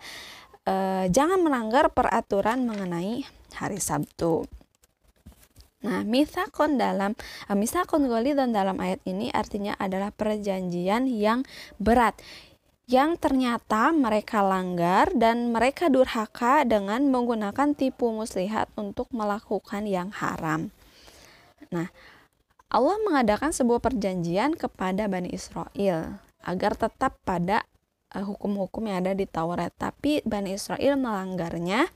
uh, 0.69 1.09
jangan 1.09 1.41
melanggar 1.41 1.89
peraturan 1.91 2.69
mengenai 2.69 3.25
hari 3.57 3.81
Sabtu. 3.81 4.45
Nah, 5.79 6.03
misakon 6.03 6.75
dalam 6.75 7.15
misakon 7.55 8.11
dan 8.11 8.51
dalam 8.51 8.83
ayat 8.83 8.99
ini 9.07 9.31
artinya 9.31 9.79
adalah 9.79 10.11
perjanjian 10.11 11.07
yang 11.07 11.47
berat 11.79 12.19
yang 12.89 13.21
ternyata 13.21 13.93
mereka 13.93 14.41
langgar 14.41 15.13
dan 15.13 15.53
mereka 15.53 15.93
durhaka 15.93 16.65
dengan 16.65 17.05
menggunakan 17.13 17.77
tipu 17.77 18.09
muslihat 18.17 18.73
untuk 18.81 19.13
melakukan 19.13 19.85
yang 19.85 20.09
haram. 20.09 20.73
Nah, 21.69 21.93
Allah 22.73 22.97
mengadakan 23.05 23.53
sebuah 23.53 23.85
perjanjian 23.85 24.57
kepada 24.57 25.05
Bani 25.05 25.29
Israel 25.29 26.17
agar 26.41 26.73
tetap 26.81 27.21
pada 27.29 27.61
uh, 28.17 28.25
hukum-hukum 28.25 28.89
yang 28.89 29.05
ada 29.05 29.13
di 29.13 29.29
Taurat, 29.29 29.69
tapi 29.77 30.25
Bani 30.25 30.57
Israel 30.57 30.97
melanggarnya 30.97 31.93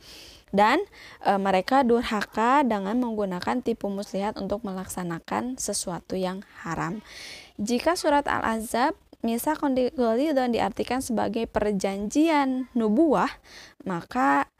dan 0.53 0.85
e, 1.25 1.33
mereka 1.41 1.81
durhaka 1.81 2.61
dengan 2.61 3.01
menggunakan 3.01 3.65
tipu 3.65 3.89
muslihat 3.89 4.37
untuk 4.37 4.61
melaksanakan 4.61 5.57
sesuatu 5.57 6.13
yang 6.13 6.45
haram. 6.61 7.01
Jika 7.57 7.97
surat 7.97 8.29
Al-Azab 8.29 8.93
Misa 9.23 9.55
dan 9.55 10.51
diartikan 10.51 10.99
sebagai 10.99 11.47
perjanjian 11.47 12.67
nubuah, 12.75 13.31
maka 13.87 14.51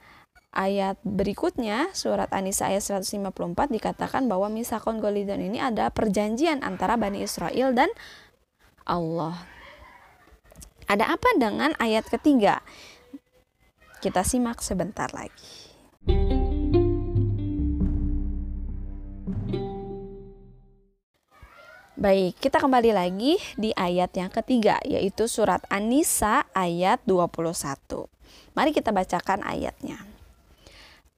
ayat 0.55 0.95
berikutnya 1.03 1.91
surat 1.91 2.31
An-Nisa 2.31 2.71
ayat 2.71 2.79
154 2.79 3.35
dikatakan 3.73 4.31
bahwa 4.31 4.47
misakon 4.47 5.03
golidon 5.03 5.43
ini 5.43 5.59
ada 5.59 5.91
perjanjian 5.91 6.63
antara 6.63 6.95
Bani 6.95 7.19
Israel 7.25 7.75
dan 7.75 7.91
Allah. 8.87 9.35
Ada 10.87 11.11
apa 11.11 11.29
dengan 11.35 11.75
ayat 11.81 12.07
ketiga? 12.07 12.63
Kita 13.99 14.23
simak 14.23 14.63
sebentar 14.63 15.11
lagi. 15.11 16.42
Baik, 21.93 22.41
kita 22.41 22.57
kembali 22.57 22.89
lagi 22.89 23.37
di 23.53 23.69
ayat 23.69 24.17
yang 24.17 24.33
ketiga, 24.33 24.81
yaitu 24.81 25.29
surat 25.29 25.61
An-Nisa 25.69 26.41
ayat 26.57 26.97
21. 27.05 28.09
Mari 28.57 28.73
kita 28.73 28.89
bacakan 28.89 29.45
ayatnya. 29.45 30.01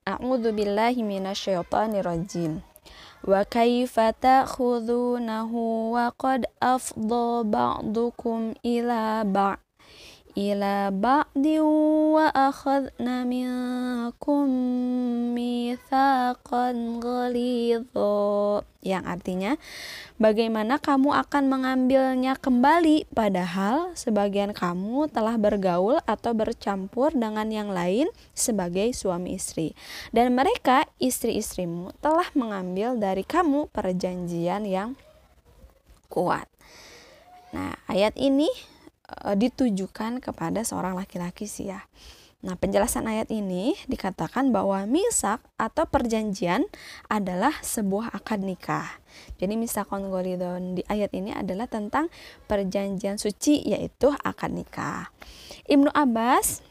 A'udzu 0.03 0.51
billahi 0.51 1.00
minasyaitonir 1.00 2.03
rajim. 2.03 2.60
Wa 3.24 3.48
kaifa 3.48 4.12
ta'khudhunahu 4.20 5.96
wa 5.96 6.12
qad 6.12 6.44
afdha 6.60 7.48
ba'dukum 7.48 8.60
ila 8.60 9.24
ba' 9.24 9.64
ila 10.36 10.92
ba'din 10.92 11.63
wa 12.12 12.27
akhadna 12.27 13.24
minkum 13.24 14.51
mithaqan 15.32 17.00
yang 18.86 19.01
artinya 19.10 19.58
bagaimana 20.22 20.77
kamu 20.77 21.10
akan 21.25 21.50
mengambilnya 21.50 22.38
kembali? 22.38 23.10
Padahal 23.10 23.98
sebagian 23.98 24.54
kamu 24.54 25.10
telah 25.10 25.42
bergaul 25.42 25.98
atau 26.06 26.38
bercampur 26.38 27.10
dengan 27.15 27.50
yang 27.50 27.74
lain 27.74 28.06
sebagai 28.38 28.94
suami 28.94 29.42
istri. 29.42 29.74
Dan 30.13 30.38
mereka 30.38 30.86
istri-istrimu 31.01 31.98
telah 31.98 32.30
mengambil 32.38 32.94
dari 32.94 33.25
kamu 33.25 33.74
perjanjian 33.74 34.70
yang 34.70 34.94
kuat. 36.12 36.46
Nah 37.56 37.74
ayat 37.89 38.13
ini 38.22 38.75
e, 39.06 39.38
ditujukan 39.38 40.20
kepada 40.20 40.62
seorang 40.66 40.98
laki-laki 40.98 41.46
sih 41.46 41.70
ya. 41.72 41.86
Nah, 42.46 42.54
penjelasan 42.54 43.10
ayat 43.10 43.34
ini 43.34 43.74
dikatakan 43.90 44.54
bahwa 44.54 44.86
misak 44.86 45.42
atau 45.58 45.90
perjanjian 45.90 46.62
adalah 47.10 47.58
sebuah 47.66 48.14
akad 48.14 48.46
nikah. 48.46 48.86
Jadi 49.42 49.58
misakon 49.58 50.14
golidon 50.14 50.78
di 50.78 50.86
ayat 50.86 51.10
ini 51.18 51.34
adalah 51.34 51.66
tentang 51.66 52.06
perjanjian 52.46 53.18
suci 53.18 53.66
yaitu 53.66 54.14
akad 54.22 54.54
nikah. 54.54 55.10
Ibnu 55.66 55.90
Abbas 55.90 56.62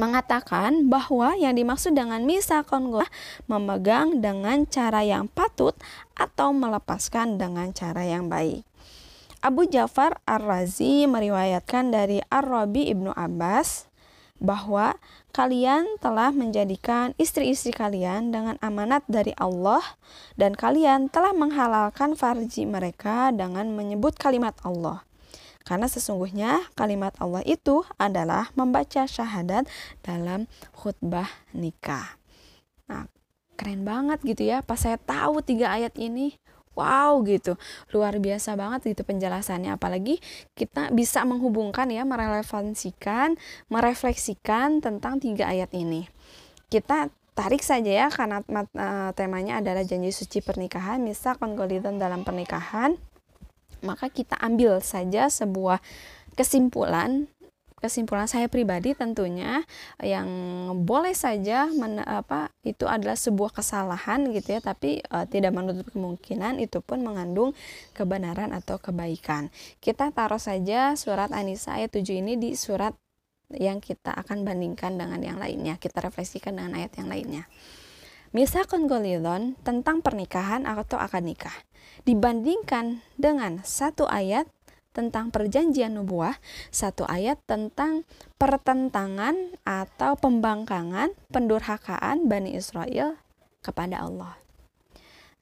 mengatakan 0.00 0.88
bahwa 0.88 1.36
yang 1.36 1.54
dimaksud 1.60 1.92
dengan 1.92 2.24
misakon 2.24 2.88
golidon 2.88 3.12
memegang 3.44 4.24
dengan 4.24 4.64
cara 4.64 5.04
yang 5.04 5.28
patut 5.28 5.76
atau 6.16 6.56
melepaskan 6.56 7.36
dengan 7.36 7.70
cara 7.76 8.08
yang 8.08 8.32
baik. 8.32 8.64
Abu 9.44 9.68
Ja'far 9.68 10.24
Ar-Razi 10.24 11.04
meriwayatkan 11.04 11.92
dari 11.92 12.24
Ar-Rabi 12.32 12.88
Ibnu 12.88 13.12
Abbas 13.12 13.92
bahwa 14.40 14.96
kalian 15.36 15.84
telah 16.00 16.32
menjadikan 16.32 17.12
istri-istri 17.20 17.68
kalian 17.68 18.32
dengan 18.32 18.56
amanat 18.64 19.04
dari 19.04 19.36
Allah 19.36 19.84
dan 20.40 20.56
kalian 20.56 21.12
telah 21.12 21.36
menghalalkan 21.36 22.16
farji 22.16 22.64
mereka 22.64 23.36
dengan 23.36 23.68
menyebut 23.76 24.16
kalimat 24.16 24.56
Allah. 24.64 25.04
Karena 25.60 25.92
sesungguhnya 25.92 26.64
kalimat 26.72 27.12
Allah 27.20 27.44
itu 27.44 27.84
adalah 28.00 28.48
membaca 28.56 29.04
syahadat 29.04 29.68
dalam 30.00 30.48
khutbah 30.72 31.28
nikah. 31.52 32.16
Nah, 32.88 33.12
keren 33.60 33.84
banget 33.84 34.24
gitu 34.24 34.48
ya 34.48 34.64
pas 34.64 34.80
saya 34.80 34.96
tahu 34.96 35.44
tiga 35.44 35.68
ayat 35.68 35.92
ini 36.00 36.40
wow 36.74 37.18
gitu. 37.26 37.58
Luar 37.90 38.18
biasa 38.18 38.54
banget 38.54 38.94
gitu 38.94 39.02
penjelasannya. 39.02 39.74
Apalagi 39.74 40.18
kita 40.54 40.90
bisa 40.94 41.22
menghubungkan 41.26 41.90
ya 41.90 42.06
merelevansikan 42.06 43.34
merefleksikan 43.72 44.84
tentang 44.84 45.18
tiga 45.18 45.50
ayat 45.50 45.72
ini. 45.74 46.06
Kita 46.68 47.10
tarik 47.34 47.66
saja 47.66 48.06
ya 48.06 48.06
karena 48.10 48.42
uh, 48.46 49.10
temanya 49.14 49.58
adalah 49.58 49.82
janji 49.82 50.14
suci 50.14 50.38
pernikahan 50.38 51.02
misal 51.02 51.34
kongoliton 51.38 51.98
dalam 51.98 52.22
pernikahan. 52.22 52.94
Maka 53.84 54.08
kita 54.08 54.38
ambil 54.40 54.80
saja 54.80 55.28
sebuah 55.28 55.82
kesimpulan 56.34 57.30
kesimpulan 57.84 58.24
saya 58.24 58.48
pribadi 58.48 58.96
tentunya 58.96 59.60
yang 60.00 60.24
boleh 60.88 61.12
saja 61.12 61.68
men, 61.68 62.00
apa 62.00 62.48
itu 62.64 62.88
adalah 62.88 63.12
sebuah 63.12 63.52
kesalahan 63.52 64.32
gitu 64.32 64.56
ya 64.56 64.64
tapi 64.64 65.04
uh, 65.12 65.28
tidak 65.28 65.52
menutup 65.52 65.92
kemungkinan 65.92 66.64
itu 66.64 66.80
pun 66.80 67.04
mengandung 67.04 67.52
kebenaran 67.92 68.56
atau 68.56 68.80
kebaikan. 68.80 69.52
Kita 69.84 70.08
taruh 70.16 70.40
saja 70.40 70.96
surat 70.96 71.28
Anisa 71.36 71.76
ayat 71.76 71.92
7 71.92 72.24
ini 72.24 72.40
di 72.40 72.56
surat 72.56 72.96
yang 73.52 73.84
kita 73.84 74.16
akan 74.16 74.48
bandingkan 74.48 74.96
dengan 74.96 75.20
yang 75.20 75.36
lainnya. 75.36 75.76
Kita 75.76 76.00
refleksikan 76.00 76.56
dengan 76.56 76.80
ayat 76.80 76.96
yang 76.96 77.12
lainnya. 77.12 77.44
Misakun 78.32 78.88
golidon 78.88 79.54
tentang 79.62 80.00
pernikahan 80.02 80.66
atau 80.66 80.98
akad 80.98 81.22
nikah 81.22 81.54
dibandingkan 82.02 83.04
dengan 83.14 83.62
satu 83.62 84.10
ayat 84.10 84.50
tentang 84.94 85.34
perjanjian 85.34 85.98
nubuah, 85.98 86.38
satu 86.70 87.02
ayat 87.10 87.42
tentang 87.50 88.06
pertentangan 88.38 89.34
atau 89.66 90.14
pembangkangan, 90.14 91.10
pendurhakaan 91.34 92.30
Bani 92.30 92.54
Israel 92.54 93.18
kepada 93.60 94.06
Allah. 94.06 94.38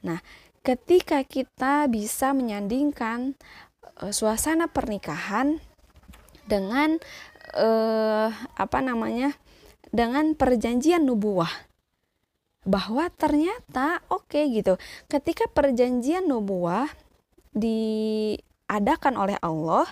Nah, 0.01 0.25
ketika 0.65 1.21
kita 1.23 1.87
bisa 1.93 2.33
menyandingkan 2.33 3.37
uh, 4.01 4.11
suasana 4.11 4.73
pernikahan 4.73 5.61
dengan 6.49 6.97
uh, 7.55 8.33
apa 8.57 8.81
namanya? 8.81 9.37
dengan 9.93 10.33
perjanjian 10.33 11.05
nubuah 11.05 11.53
bahwa 12.65 13.13
ternyata 13.13 14.01
oke 14.09 14.33
okay, 14.33 14.49
gitu. 14.49 14.81
Ketika 15.05 15.47
perjanjian 15.53 16.25
nubuah 16.25 16.89
di 17.53 18.33
diadakan 18.73 19.21
oleh 19.21 19.37
Allah, 19.45 19.85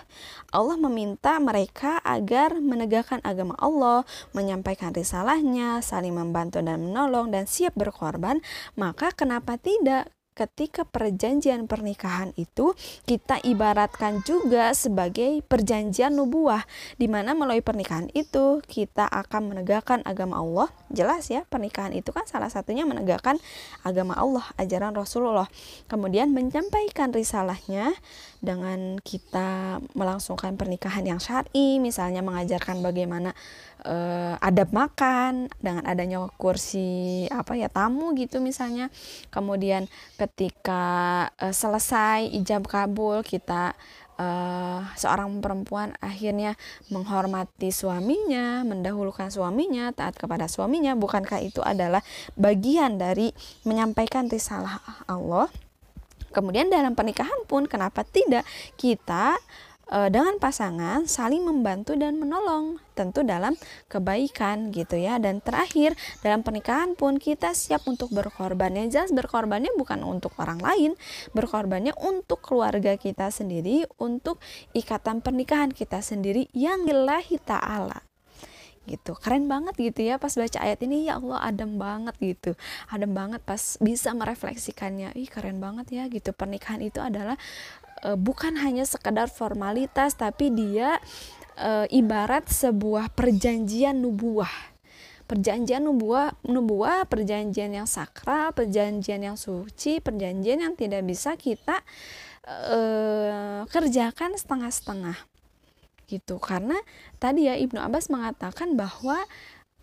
Allah 0.49 0.77
meminta 0.81 1.37
mereka 1.37 2.01
agar 2.01 2.57
menegakkan 2.57 3.21
agama 3.21 3.53
Allah, 3.61 4.01
menyampaikan 4.33 4.89
risalahnya, 4.89 5.85
saling 5.85 6.17
membantu 6.17 6.65
dan 6.65 6.89
menolong, 6.89 7.29
dan 7.29 7.45
siap 7.45 7.77
berkorban, 7.77 8.41
maka 8.73 9.13
kenapa 9.13 9.61
tidak 9.61 10.09
ketika 10.31 10.87
perjanjian 10.87 11.67
pernikahan 11.67 12.31
itu 12.39 12.71
kita 13.03 13.43
ibaratkan 13.43 14.23
juga 14.23 14.71
sebagai 14.71 15.43
perjanjian 15.43 16.15
nubuah 16.15 16.63
di 16.95 17.11
mana 17.11 17.35
melalui 17.35 17.59
pernikahan 17.59 18.07
itu 18.15 18.63
kita 18.63 19.05
akan 19.11 19.51
menegakkan 19.51 19.99
agama 20.07 20.39
Allah. 20.39 20.69
Jelas 20.87 21.27
ya 21.27 21.43
pernikahan 21.47 21.91
itu 21.91 22.15
kan 22.15 22.23
salah 22.27 22.47
satunya 22.47 22.87
menegakkan 22.87 23.37
agama 23.83 24.15
Allah 24.15 24.47
ajaran 24.55 24.95
Rasulullah. 24.95 25.51
Kemudian 25.91 26.31
menyampaikan 26.31 27.11
risalahnya 27.11 27.91
dengan 28.41 28.97
kita 29.03 29.79
melangsungkan 29.93 30.57
pernikahan 30.57 31.05
yang 31.05 31.21
syar'i 31.21 31.77
misalnya 31.77 32.25
mengajarkan 32.25 32.81
bagaimana 32.81 33.37
uh, 33.85 34.35
adab 34.41 34.73
makan 34.73 35.49
dengan 35.61 35.85
adanya 35.85 36.25
kursi 36.37 37.25
apa 37.29 37.57
ya 37.57 37.69
tamu 37.69 38.13
gitu 38.17 38.41
misalnya. 38.41 38.89
Kemudian 39.29 39.85
ketika 40.21 40.83
uh, 41.41 41.49
selesai 41.49 42.29
ijab 42.37 42.69
kabul 42.69 43.25
kita 43.25 43.73
uh, 44.21 44.85
seorang 44.93 45.41
perempuan 45.41 45.97
akhirnya 45.97 46.53
menghormati 46.93 47.73
suaminya 47.73 48.61
mendahulukan 48.61 49.33
suaminya 49.33 49.89
taat 49.89 50.13
kepada 50.21 50.45
suaminya 50.45 50.93
bukankah 50.93 51.41
itu 51.41 51.65
adalah 51.65 52.05
bagian 52.37 53.01
dari 53.01 53.33
menyampaikan 53.65 54.29
risalah 54.29 54.77
Allah? 55.09 55.49
Kemudian 56.31 56.71
dalam 56.71 56.95
pernikahan 56.95 57.43
pun 57.43 57.67
kenapa 57.67 58.07
tidak 58.07 58.47
kita 58.79 59.35
dengan 59.91 60.39
pasangan 60.39 61.03
saling 61.03 61.43
membantu 61.43 61.99
dan 61.99 62.15
menolong 62.15 62.79
tentu 62.95 63.27
dalam 63.27 63.59
kebaikan 63.91 64.71
gitu 64.71 64.95
ya. 64.95 65.19
Dan 65.19 65.43
terakhir 65.43 65.99
dalam 66.23 66.47
pernikahan 66.47 66.95
pun 66.95 67.19
kita 67.19 67.51
siap 67.51 67.83
untuk 67.91 68.07
berkorban. 68.15 68.71
Ya 68.79 68.87
jelas 68.87 69.11
berkorbannya 69.11 69.75
bukan 69.75 70.07
untuk 70.07 70.31
orang 70.39 70.63
lain 70.63 70.95
berkorbannya 71.35 71.91
untuk 71.99 72.39
keluarga 72.39 72.95
kita 72.95 73.27
sendiri 73.29 73.83
untuk 73.99 74.39
ikatan 74.71 75.19
pernikahan 75.19 75.75
kita 75.75 75.99
sendiri 75.99 76.47
yang 76.55 76.87
lillahi 76.87 77.35
ta'ala. 77.43 78.07
Gitu 78.81 79.13
keren 79.13 79.45
banget 79.45 79.77
gitu 79.77 80.01
ya 80.09 80.17
pas 80.17 80.33
baca 80.33 80.57
ayat 80.57 80.81
ini. 80.81 81.05
Ya 81.05 81.21
Allah 81.21 81.53
adem 81.53 81.77
banget 81.77 82.17
gitu. 82.17 82.57
Adem 82.89 83.13
banget 83.13 83.37
pas 83.45 83.77
bisa 83.77 84.09
merefleksikannya. 84.09 85.13
Ih 85.13 85.29
keren 85.29 85.61
banget 85.61 85.93
ya 85.93 86.03
gitu. 86.09 86.33
Pernikahan 86.33 86.81
itu 86.81 86.97
adalah 86.97 87.37
uh, 88.05 88.17
bukan 88.17 88.57
hanya 88.59 88.85
sekedar 88.85 89.29
formalitas 89.29 90.17
tapi 90.17 90.49
dia 90.53 90.97
uh, 91.57 91.85
ibarat 91.89 92.49
sebuah 92.49 93.13
perjanjian 93.13 93.97
nubuah. 93.97 94.51
Perjanjian 95.29 95.87
nubuah 95.87 96.35
nubuah 96.43 97.07
perjanjian 97.07 97.71
yang 97.71 97.87
sakral 97.87 98.51
perjanjian 98.51 99.23
yang 99.23 99.37
suci 99.39 100.03
perjanjian 100.03 100.59
yang 100.59 100.75
tidak 100.75 101.07
bisa 101.07 101.39
kita 101.39 101.79
uh, 102.47 103.63
kerjakan 103.71 104.35
setengah-setengah. 104.35 105.15
Gitu. 106.11 106.35
Karena 106.43 106.75
tadi 107.15 107.47
ya 107.47 107.55
Ibnu 107.55 107.79
Abbas 107.79 108.11
mengatakan 108.11 108.75
bahwa 108.75 109.23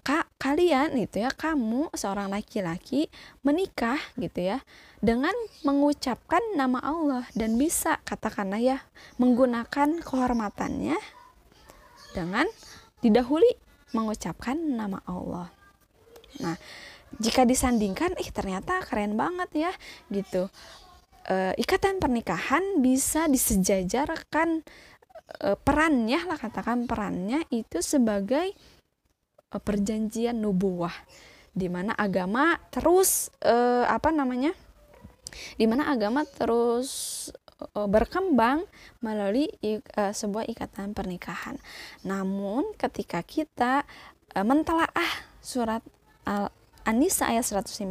kak 0.09 0.25
kalian 0.41 0.97
itu 0.97 1.21
ya 1.21 1.29
kamu 1.29 1.93
seorang 1.93 2.33
laki-laki 2.33 3.13
menikah 3.45 4.01
gitu 4.17 4.41
ya 4.41 4.65
dengan 5.05 5.37
mengucapkan 5.69 6.41
nama 6.57 6.81
Allah 6.81 7.29
dan 7.37 7.61
bisa 7.61 8.01
katakanlah 8.09 8.57
ya 8.57 8.81
menggunakan 9.21 10.01
kehormatannya 10.01 10.97
dengan 12.17 12.49
didahului 13.05 13.53
mengucapkan 13.93 14.57
nama 14.57 15.05
Allah. 15.05 15.53
Nah, 16.41 16.57
jika 17.21 17.45
disandingkan, 17.45 18.17
ih 18.17 18.33
ternyata 18.33 18.81
keren 18.85 19.13
banget 19.13 19.69
ya 19.69 19.73
gitu. 20.09 20.49
E, 21.29 21.53
ikatan 21.61 22.01
pernikahan 22.01 22.81
bisa 22.81 23.29
disejajarkan 23.29 24.65
e, 25.41 25.49
perannya 25.61 26.21
lah 26.25 26.41
katakan 26.41 26.85
perannya 26.89 27.45
itu 27.53 27.81
sebagai 27.81 28.53
perjanjian 29.57 30.37
nubuah 30.37 30.93
di 31.57 31.73
mana 31.73 31.97
agama 31.97 32.61
terus 32.69 33.33
e, 33.41 33.55
apa 33.89 34.13
namanya 34.13 34.53
di 35.57 35.65
mana 35.65 35.89
agama 35.89 36.29
terus 36.29 37.29
e, 37.57 37.81
berkembang 37.89 38.69
melalui 39.01 39.49
e, 39.65 39.81
sebuah 39.93 40.45
ikatan 40.53 40.93
pernikahan. 40.93 41.57
Namun 42.05 42.77
ketika 42.77 43.25
kita 43.25 43.89
e, 44.31 44.39
mentelaah 44.45 45.13
surat 45.41 45.81
Al 46.29 46.53
An-Nisa 46.89 47.29
ayat 47.29 47.45
154 47.45 47.85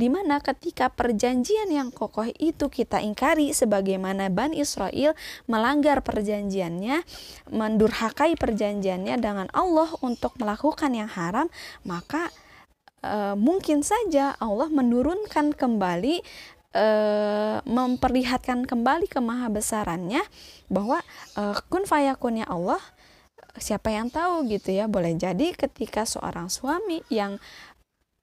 di 0.00 0.08
mana 0.08 0.40
ketika 0.40 0.88
perjanjian 0.88 1.68
yang 1.68 1.92
kokoh 1.92 2.24
itu 2.40 2.72
kita 2.72 3.04
ingkari 3.04 3.52
sebagaimana 3.52 4.32
Bani 4.32 4.56
Israel 4.56 5.12
melanggar 5.44 6.00
perjanjiannya 6.00 7.04
mendurhakai 7.52 8.40
perjanjiannya 8.40 9.20
dengan 9.20 9.52
Allah 9.52 9.92
untuk 10.00 10.32
melakukan 10.40 10.96
yang 10.96 11.12
haram 11.12 11.52
maka 11.84 12.32
e, 13.04 13.36
mungkin 13.36 13.84
saja 13.84 14.32
Allah 14.40 14.72
menurunkan 14.72 15.52
kembali 15.52 16.24
e, 16.72 16.86
memperlihatkan 17.68 18.64
kembali 18.64 19.12
kemahabesarannya 19.12 20.24
bahwa 20.72 21.04
e, 21.36 21.42
kun 21.68 21.84
fayakunnya 21.84 22.48
Allah 22.48 22.80
siapa 23.58 23.90
yang 23.90 24.08
tahu 24.08 24.46
gitu 24.46 24.70
ya 24.70 24.86
boleh 24.86 25.18
jadi 25.18 25.52
ketika 25.58 26.06
seorang 26.06 26.46
suami 26.46 27.02
yang 27.10 27.42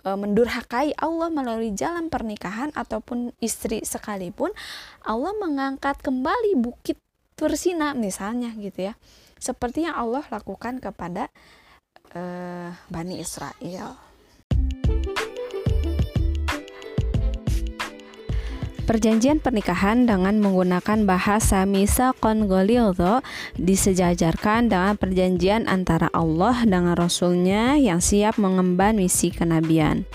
e, 0.08 0.16
mendurhakai 0.16 0.96
Allah 0.96 1.28
melalui 1.28 1.76
jalan 1.76 2.08
pernikahan 2.08 2.72
ataupun 2.72 3.36
istri 3.44 3.84
sekalipun 3.84 4.56
Allah 5.04 5.36
mengangkat 5.36 6.00
kembali 6.00 6.56
bukit 6.56 6.96
Tursina 7.36 7.92
misalnya 7.92 8.56
gitu 8.56 8.90
ya. 8.90 8.94
Seperti 9.38 9.86
yang 9.86 10.00
Allah 10.00 10.24
lakukan 10.32 10.80
kepada 10.80 11.28
e, 12.16 12.22
Bani 12.88 13.20
Israel 13.20 14.07
Perjanjian 18.88 19.44
pernikahan 19.44 20.08
dengan 20.08 20.40
menggunakan 20.40 21.04
bahasa 21.04 21.68
misa 21.68 22.16
kongolildo 22.24 23.20
disejajarkan 23.60 24.72
dengan 24.72 24.96
perjanjian 24.96 25.68
antara 25.68 26.08
Allah 26.16 26.64
dengan 26.64 26.96
Rasulnya 26.96 27.76
yang 27.76 28.00
siap 28.00 28.40
mengemban 28.40 28.96
misi 28.96 29.28
kenabian. 29.28 30.08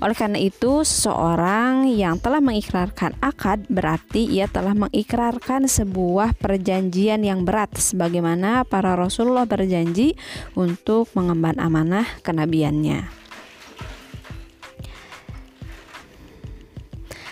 Oleh 0.00 0.16
karena 0.16 0.40
itu, 0.40 0.88
seseorang 0.88 1.84
yang 1.84 2.16
telah 2.16 2.40
mengikrarkan 2.40 3.12
akad 3.20 3.68
berarti 3.68 4.24
ia 4.24 4.48
telah 4.48 4.72
mengikrarkan 4.72 5.68
sebuah 5.68 6.32
perjanjian 6.40 7.20
yang 7.20 7.44
berat 7.44 7.76
sebagaimana 7.76 8.64
para 8.64 8.96
Rasulullah 8.96 9.44
berjanji 9.44 10.16
untuk 10.56 11.12
mengemban 11.12 11.60
amanah 11.60 12.08
kenabiannya. 12.24 13.27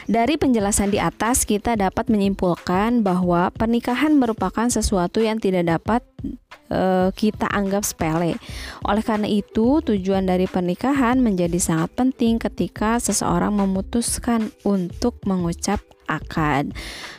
Dari 0.07 0.39
penjelasan 0.39 0.95
di 0.95 1.03
atas, 1.03 1.43
kita 1.43 1.75
dapat 1.75 2.07
menyimpulkan 2.07 3.03
bahwa 3.03 3.51
pernikahan 3.51 4.15
merupakan 4.15 4.71
sesuatu 4.71 5.19
yang 5.19 5.43
tidak 5.43 5.67
dapat 5.67 6.07
e, 6.71 7.11
kita 7.11 7.51
anggap 7.51 7.83
sepele. 7.83 8.39
Oleh 8.87 9.03
karena 9.03 9.27
itu, 9.27 9.83
tujuan 9.83 10.31
dari 10.31 10.47
pernikahan 10.47 11.19
menjadi 11.19 11.59
sangat 11.59 11.91
penting 11.99 12.39
ketika 12.39 13.03
seseorang 13.03 13.59
memutuskan 13.59 14.55
untuk 14.63 15.19
mengucap 15.27 15.83
akad. 16.09 16.73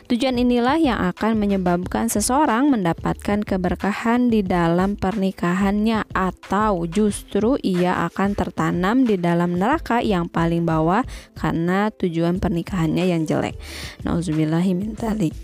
Tujuan 0.08 0.40
inilah 0.40 0.80
yang 0.80 0.98
akan 1.12 1.36
menyebabkan 1.36 2.08
seseorang 2.08 2.72
mendapatkan 2.72 3.44
keberkahan 3.44 4.32
di 4.32 4.40
dalam 4.40 4.96
pernikahannya 4.96 6.08
atau 6.16 6.88
justru 6.88 7.60
ia 7.60 8.08
akan 8.08 8.32
tertanam 8.32 9.04
di 9.04 9.20
dalam 9.20 9.60
neraka 9.60 10.00
yang 10.00 10.26
paling 10.26 10.64
bawah 10.64 11.04
karena 11.36 11.92
tujuan 11.92 12.40
pernikahannya 12.40 13.04
yang 13.04 13.28
jelek. 13.28 13.60
Nauzubillahiminzalik. 14.02 15.36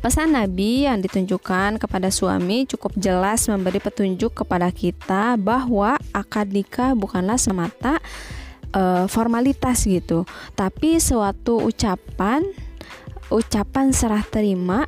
Pesan 0.00 0.32
Nabi 0.32 0.88
yang 0.88 1.04
ditunjukkan 1.04 1.76
kepada 1.76 2.08
suami 2.08 2.64
cukup 2.64 2.96
jelas 2.96 3.44
memberi 3.52 3.84
petunjuk 3.84 4.32
kepada 4.32 4.72
kita 4.72 5.36
bahwa 5.36 6.00
akad 6.16 6.56
nikah 6.56 6.96
bukanlah 6.96 7.36
semata 7.36 8.00
uh, 8.74 9.06
formalitas 9.06 9.86
gitu 9.86 10.26
tapi 10.58 10.98
suatu 10.98 11.60
ucapan 11.62 12.42
ucapan 13.30 13.94
serah 13.94 14.24
terima 14.26 14.86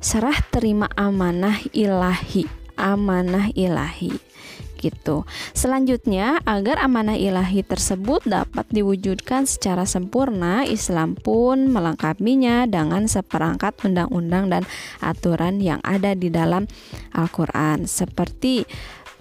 serah 0.00 0.36
terima 0.50 0.88
amanah 0.96 1.60
ilahi 1.70 2.48
amanah 2.74 3.52
ilahi 3.54 4.32
gitu. 4.82 5.22
Selanjutnya, 5.54 6.42
agar 6.42 6.82
amanah 6.82 7.14
ilahi 7.14 7.62
tersebut 7.62 8.26
dapat 8.26 8.66
diwujudkan 8.74 9.46
secara 9.46 9.86
sempurna, 9.86 10.66
Islam 10.66 11.14
pun 11.14 11.70
melengkapinya 11.70 12.66
dengan 12.66 13.06
seperangkat 13.06 13.78
undang-undang 13.86 14.50
dan 14.50 14.66
aturan 14.98 15.62
yang 15.62 15.78
ada 15.86 16.18
di 16.18 16.34
dalam 16.34 16.66
Al-Qur'an 17.14 17.86
seperti 17.86 18.66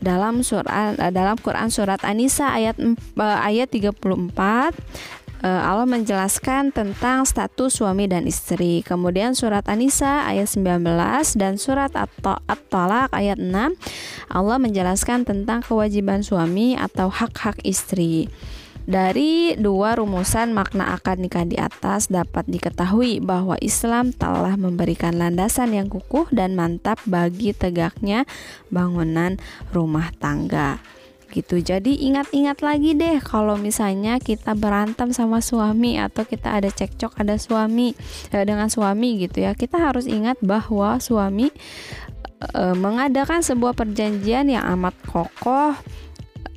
dalam 0.01 0.41
surat 0.41 0.97
eh, 0.97 1.13
dalam 1.13 1.37
Quran 1.37 1.69
surat 1.69 2.01
An-Nisa 2.01 2.49
ayat 2.51 2.75
eh, 2.81 2.97
ayat 3.21 3.69
34 3.69 4.01
eh, 4.01 5.47
Allah 5.47 5.87
menjelaskan 5.87 6.73
tentang 6.73 7.23
status 7.23 7.77
suami 7.77 8.09
dan 8.09 8.25
istri. 8.25 8.81
Kemudian 8.81 9.37
surat 9.37 9.63
An-Nisa 9.69 10.25
ayat 10.25 10.49
19 10.49 10.81
dan 11.37 11.61
surat 11.61 11.93
At-Talaq 11.93 13.13
ayat 13.13 13.37
6 13.37 13.53
Allah 14.33 14.57
menjelaskan 14.57 15.23
tentang 15.23 15.61
kewajiban 15.61 16.25
suami 16.25 16.73
atau 16.73 17.07
hak-hak 17.13 17.61
istri. 17.61 18.27
Dari 18.91 19.56
dua 19.56 19.95
rumusan 19.95 20.51
makna 20.51 20.91
akad 20.91 21.15
nikah 21.23 21.47
di 21.47 21.56
atas 21.56 22.12
dapat 22.12 22.43
diketahui 22.51 23.23
bahwa 23.23 23.56
Islam 23.63 24.12
telah 24.12 24.60
memberikan 24.60 25.15
landasan 25.15 25.71
yang 25.71 25.88
kukuh 25.88 26.27
dan 26.36 26.60
mantap 26.60 26.99
bagi 27.08 27.56
tegaknya 27.56 28.27
bangunan 28.67 29.39
rumah 29.71 30.12
tangga 30.19 30.84
gitu. 31.32 31.63
Jadi 31.63 32.04
ingat-ingat 32.04 32.60
lagi 32.60 32.91
deh 32.91 33.23
kalau 33.23 33.56
misalnya 33.56 34.19
kita 34.19 34.60
berantem 34.60 35.15
sama 35.15 35.39
suami 35.39 35.95
atau 35.95 36.27
kita 36.27 36.60
ada 36.60 36.67
cekcok 36.67 37.15
ada 37.15 37.39
suami 37.39 37.95
eh, 38.36 38.43
dengan 38.43 38.67
suami 38.67 39.23
gitu 39.23 39.39
ya. 39.47 39.56
Kita 39.56 39.80
harus 39.80 40.04
ingat 40.04 40.36
bahwa 40.43 40.99
suami 40.99 41.47
eh, 42.43 42.75
mengadakan 42.75 43.39
sebuah 43.39 43.71
perjanjian 43.71 44.51
yang 44.51 44.67
amat 44.75 44.99
kokoh 45.08 45.80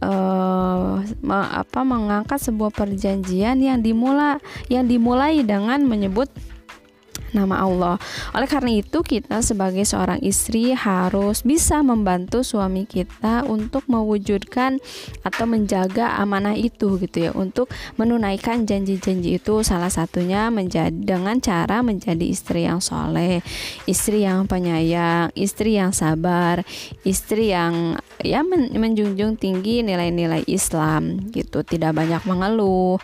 uh, 0.04 1.00
apa 1.32 1.80
mengangkat 1.82 2.38
sebuah 2.40 2.70
perjanjian 2.70 3.56
yang 3.58 3.80
dimulai 3.80 4.36
yang 4.68 4.84
dimulai 4.84 5.40
dengan 5.40 5.80
menyebut 5.88 6.28
nama 7.34 7.66
Allah. 7.66 7.96
Oleh 8.32 8.46
karena 8.46 8.78
itu, 8.78 9.02
kita 9.02 9.42
sebagai 9.42 9.82
seorang 9.82 10.22
istri 10.22 10.72
harus 10.72 11.42
bisa 11.42 11.82
membantu 11.82 12.46
suami 12.46 12.86
kita 12.86 13.44
untuk 13.44 13.84
mewujudkan 13.90 14.78
atau 15.26 15.44
menjaga 15.44 16.16
amanah 16.22 16.54
itu 16.54 16.96
gitu 17.02 17.28
ya, 17.28 17.30
untuk 17.34 17.68
menunaikan 17.98 18.64
janji-janji 18.64 19.42
itu 19.42 19.60
salah 19.66 19.90
satunya 19.90 20.48
menjadi 20.48 20.94
dengan 20.94 21.42
cara 21.42 21.82
menjadi 21.82 22.22
istri 22.22 22.64
yang 22.64 22.78
soleh, 22.78 23.42
istri 23.84 24.22
yang 24.22 24.46
penyayang, 24.46 25.34
istri 25.34 25.76
yang 25.76 25.90
sabar, 25.90 26.62
istri 27.02 27.50
yang 27.50 27.98
ya 28.22 28.46
menjunjung 28.46 29.36
tinggi 29.36 29.82
nilai-nilai 29.82 30.46
Islam 30.46 31.28
gitu, 31.34 31.66
tidak 31.66 31.98
banyak 31.98 32.22
mengeluh, 32.24 32.96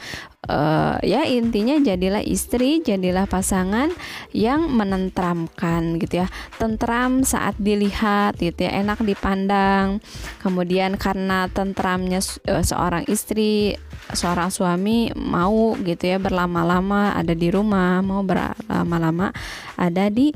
uh, 0.48 0.96
ya 1.04 1.26
intinya 1.28 1.76
jadilah 1.76 2.22
istri, 2.24 2.80
jadilah 2.80 3.28
pasangan 3.28 3.92
yang 4.32 4.70
menentramkan 4.72 6.00
gitu 6.00 6.24
ya. 6.24 6.28
Tentram 6.56 7.26
saat 7.26 7.58
dilihat 7.60 8.40
gitu 8.40 8.64
ya, 8.64 8.80
enak 8.80 9.04
dipandang. 9.04 10.00
Kemudian 10.40 10.96
karena 10.96 11.50
tentramnya 11.50 12.22
uh, 12.48 12.64
seorang 12.64 13.04
istri, 13.10 13.76
seorang 14.16 14.48
suami 14.48 15.12
mau 15.12 15.76
gitu 15.82 16.16
ya 16.16 16.16
berlama-lama 16.16 17.12
ada 17.12 17.34
di 17.36 17.48
rumah, 17.52 18.00
mau 18.00 18.24
berlama-lama 18.24 19.34
ada 19.76 20.08
di 20.08 20.32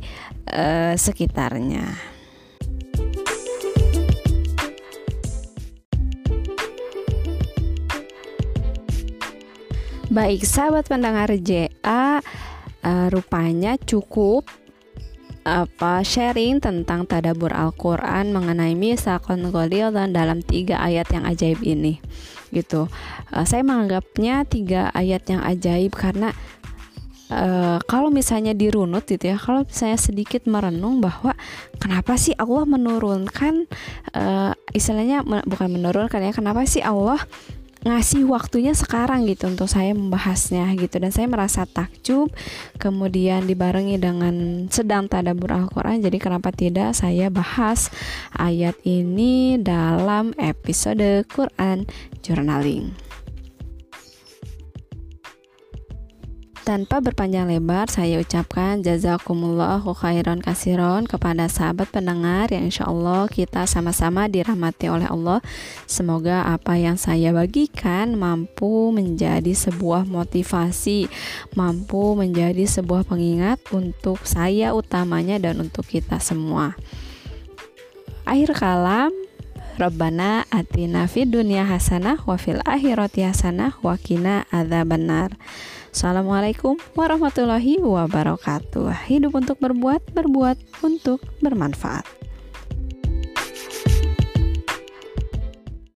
uh, 0.53 0.93
sekitarnya. 0.99 2.14
Baik, 10.15 10.47
sahabat 10.47 10.87
pendengar 10.87 11.27
JA, 11.43 11.67
uh, 11.83 12.23
eh, 12.87 13.07
rupanya 13.11 13.75
cukup 13.75 14.47
apa 15.43 16.07
sharing 16.07 16.63
tentang 16.63 17.03
tadabur 17.03 17.51
Al-Quran 17.51 18.31
mengenai 18.31 18.79
misakon 18.79 19.51
godil 19.51 19.91
dan 19.91 20.15
dalam 20.15 20.39
tiga 20.39 20.79
ayat 20.79 21.11
yang 21.11 21.27
ajaib 21.27 21.59
ini 21.67 21.99
gitu. 22.55 22.87
Uh, 23.35 23.43
saya 23.43 23.67
menganggapnya 23.67 24.47
tiga 24.47 24.95
ayat 24.95 25.27
yang 25.27 25.43
ajaib 25.43 25.91
karena 25.99 26.31
uh, 27.35 27.83
kalau 27.83 28.15
misalnya 28.15 28.55
dirunut 28.55 29.11
gitu 29.11 29.35
ya 29.35 29.35
kalau 29.35 29.67
saya 29.67 29.99
sedikit 29.99 30.47
merenung 30.47 31.03
bahwa 31.03 31.35
kenapa 31.83 32.15
sih 32.15 32.39
Allah 32.39 32.63
menurunkan 32.71 33.67
uh, 34.15 34.55
istilahnya 34.71 35.27
bukan 35.27 35.75
menurunkan 35.75 36.23
ya 36.23 36.31
kenapa 36.31 36.63
sih 36.71 36.87
Allah 36.87 37.19
ngasih 37.85 38.25
waktunya 38.27 38.73
sekarang 38.73 39.29
gitu 39.29 39.47
untuk 39.47 39.69
saya 39.69 39.93
membahasnya 39.93 40.73
gitu. 40.81 40.99
Dan 40.99 41.13
saya 41.13 41.29
merasa 41.29 41.69
takjub 41.69 42.33
kemudian 42.81 43.45
dibarengi 43.45 44.01
dengan 44.01 44.67
sedang 44.73 45.07
tadabur 45.07 45.53
Al-Qur'an. 45.55 46.01
Jadi 46.01 46.19
kenapa 46.19 46.51
tidak 46.51 46.97
saya 46.97 47.29
bahas 47.29 47.93
ayat 48.35 48.75
ini 48.83 49.61
dalam 49.61 50.33
episode 50.41 51.29
Quran 51.31 51.87
Journaling 52.25 53.14
Tanpa 56.65 57.05
berpanjang 57.05 57.45
lebar, 57.53 57.93
saya 57.93 58.17
ucapkan 58.17 58.81
jazakumullahu 58.81 59.93
khairan 59.93 60.41
kasiron 60.41 61.05
kepada 61.05 61.45
sahabat 61.45 61.93
pendengar 61.93 62.49
yang 62.49 62.73
insya 62.73 62.89
Allah 62.89 63.29
kita 63.29 63.69
sama-sama 63.69 64.33
dirahmati 64.33 64.89
oleh 64.89 65.05
Allah. 65.05 65.45
Semoga 65.85 66.49
apa 66.49 66.81
yang 66.81 66.97
saya 66.97 67.37
bagikan 67.37 68.17
mampu 68.17 68.97
menjadi 68.97 69.53
sebuah 69.53 70.09
motivasi, 70.09 71.05
mampu 71.53 72.17
menjadi 72.17 72.65
sebuah 72.65 73.13
pengingat 73.13 73.61
untuk 73.69 74.25
saya 74.25 74.73
utamanya 74.73 75.37
dan 75.37 75.61
untuk 75.61 75.85
kita 75.85 76.17
semua. 76.17 76.81
Akhir 78.25 78.57
kalam, 78.57 79.13
Rabbana 79.77 80.49
atina 80.49 81.05
fid 81.13 81.29
dunya 81.29 81.69
hasanah 81.69 82.25
wa 82.25 82.41
fil 82.41 82.65
akhirati 82.65 83.21
hasanah 83.21 83.77
wa 83.85 84.01
qina 84.01 84.49
adzabannar. 84.49 85.37
Assalamualaikum 85.95 86.75
warahmatullahi 86.99 87.79
wabarakatuh. 87.79 89.07
Hidup 89.07 89.39
untuk 89.39 89.63
berbuat, 89.63 90.03
berbuat 90.11 90.83
untuk 90.83 91.23
bermanfaat. 91.39 92.03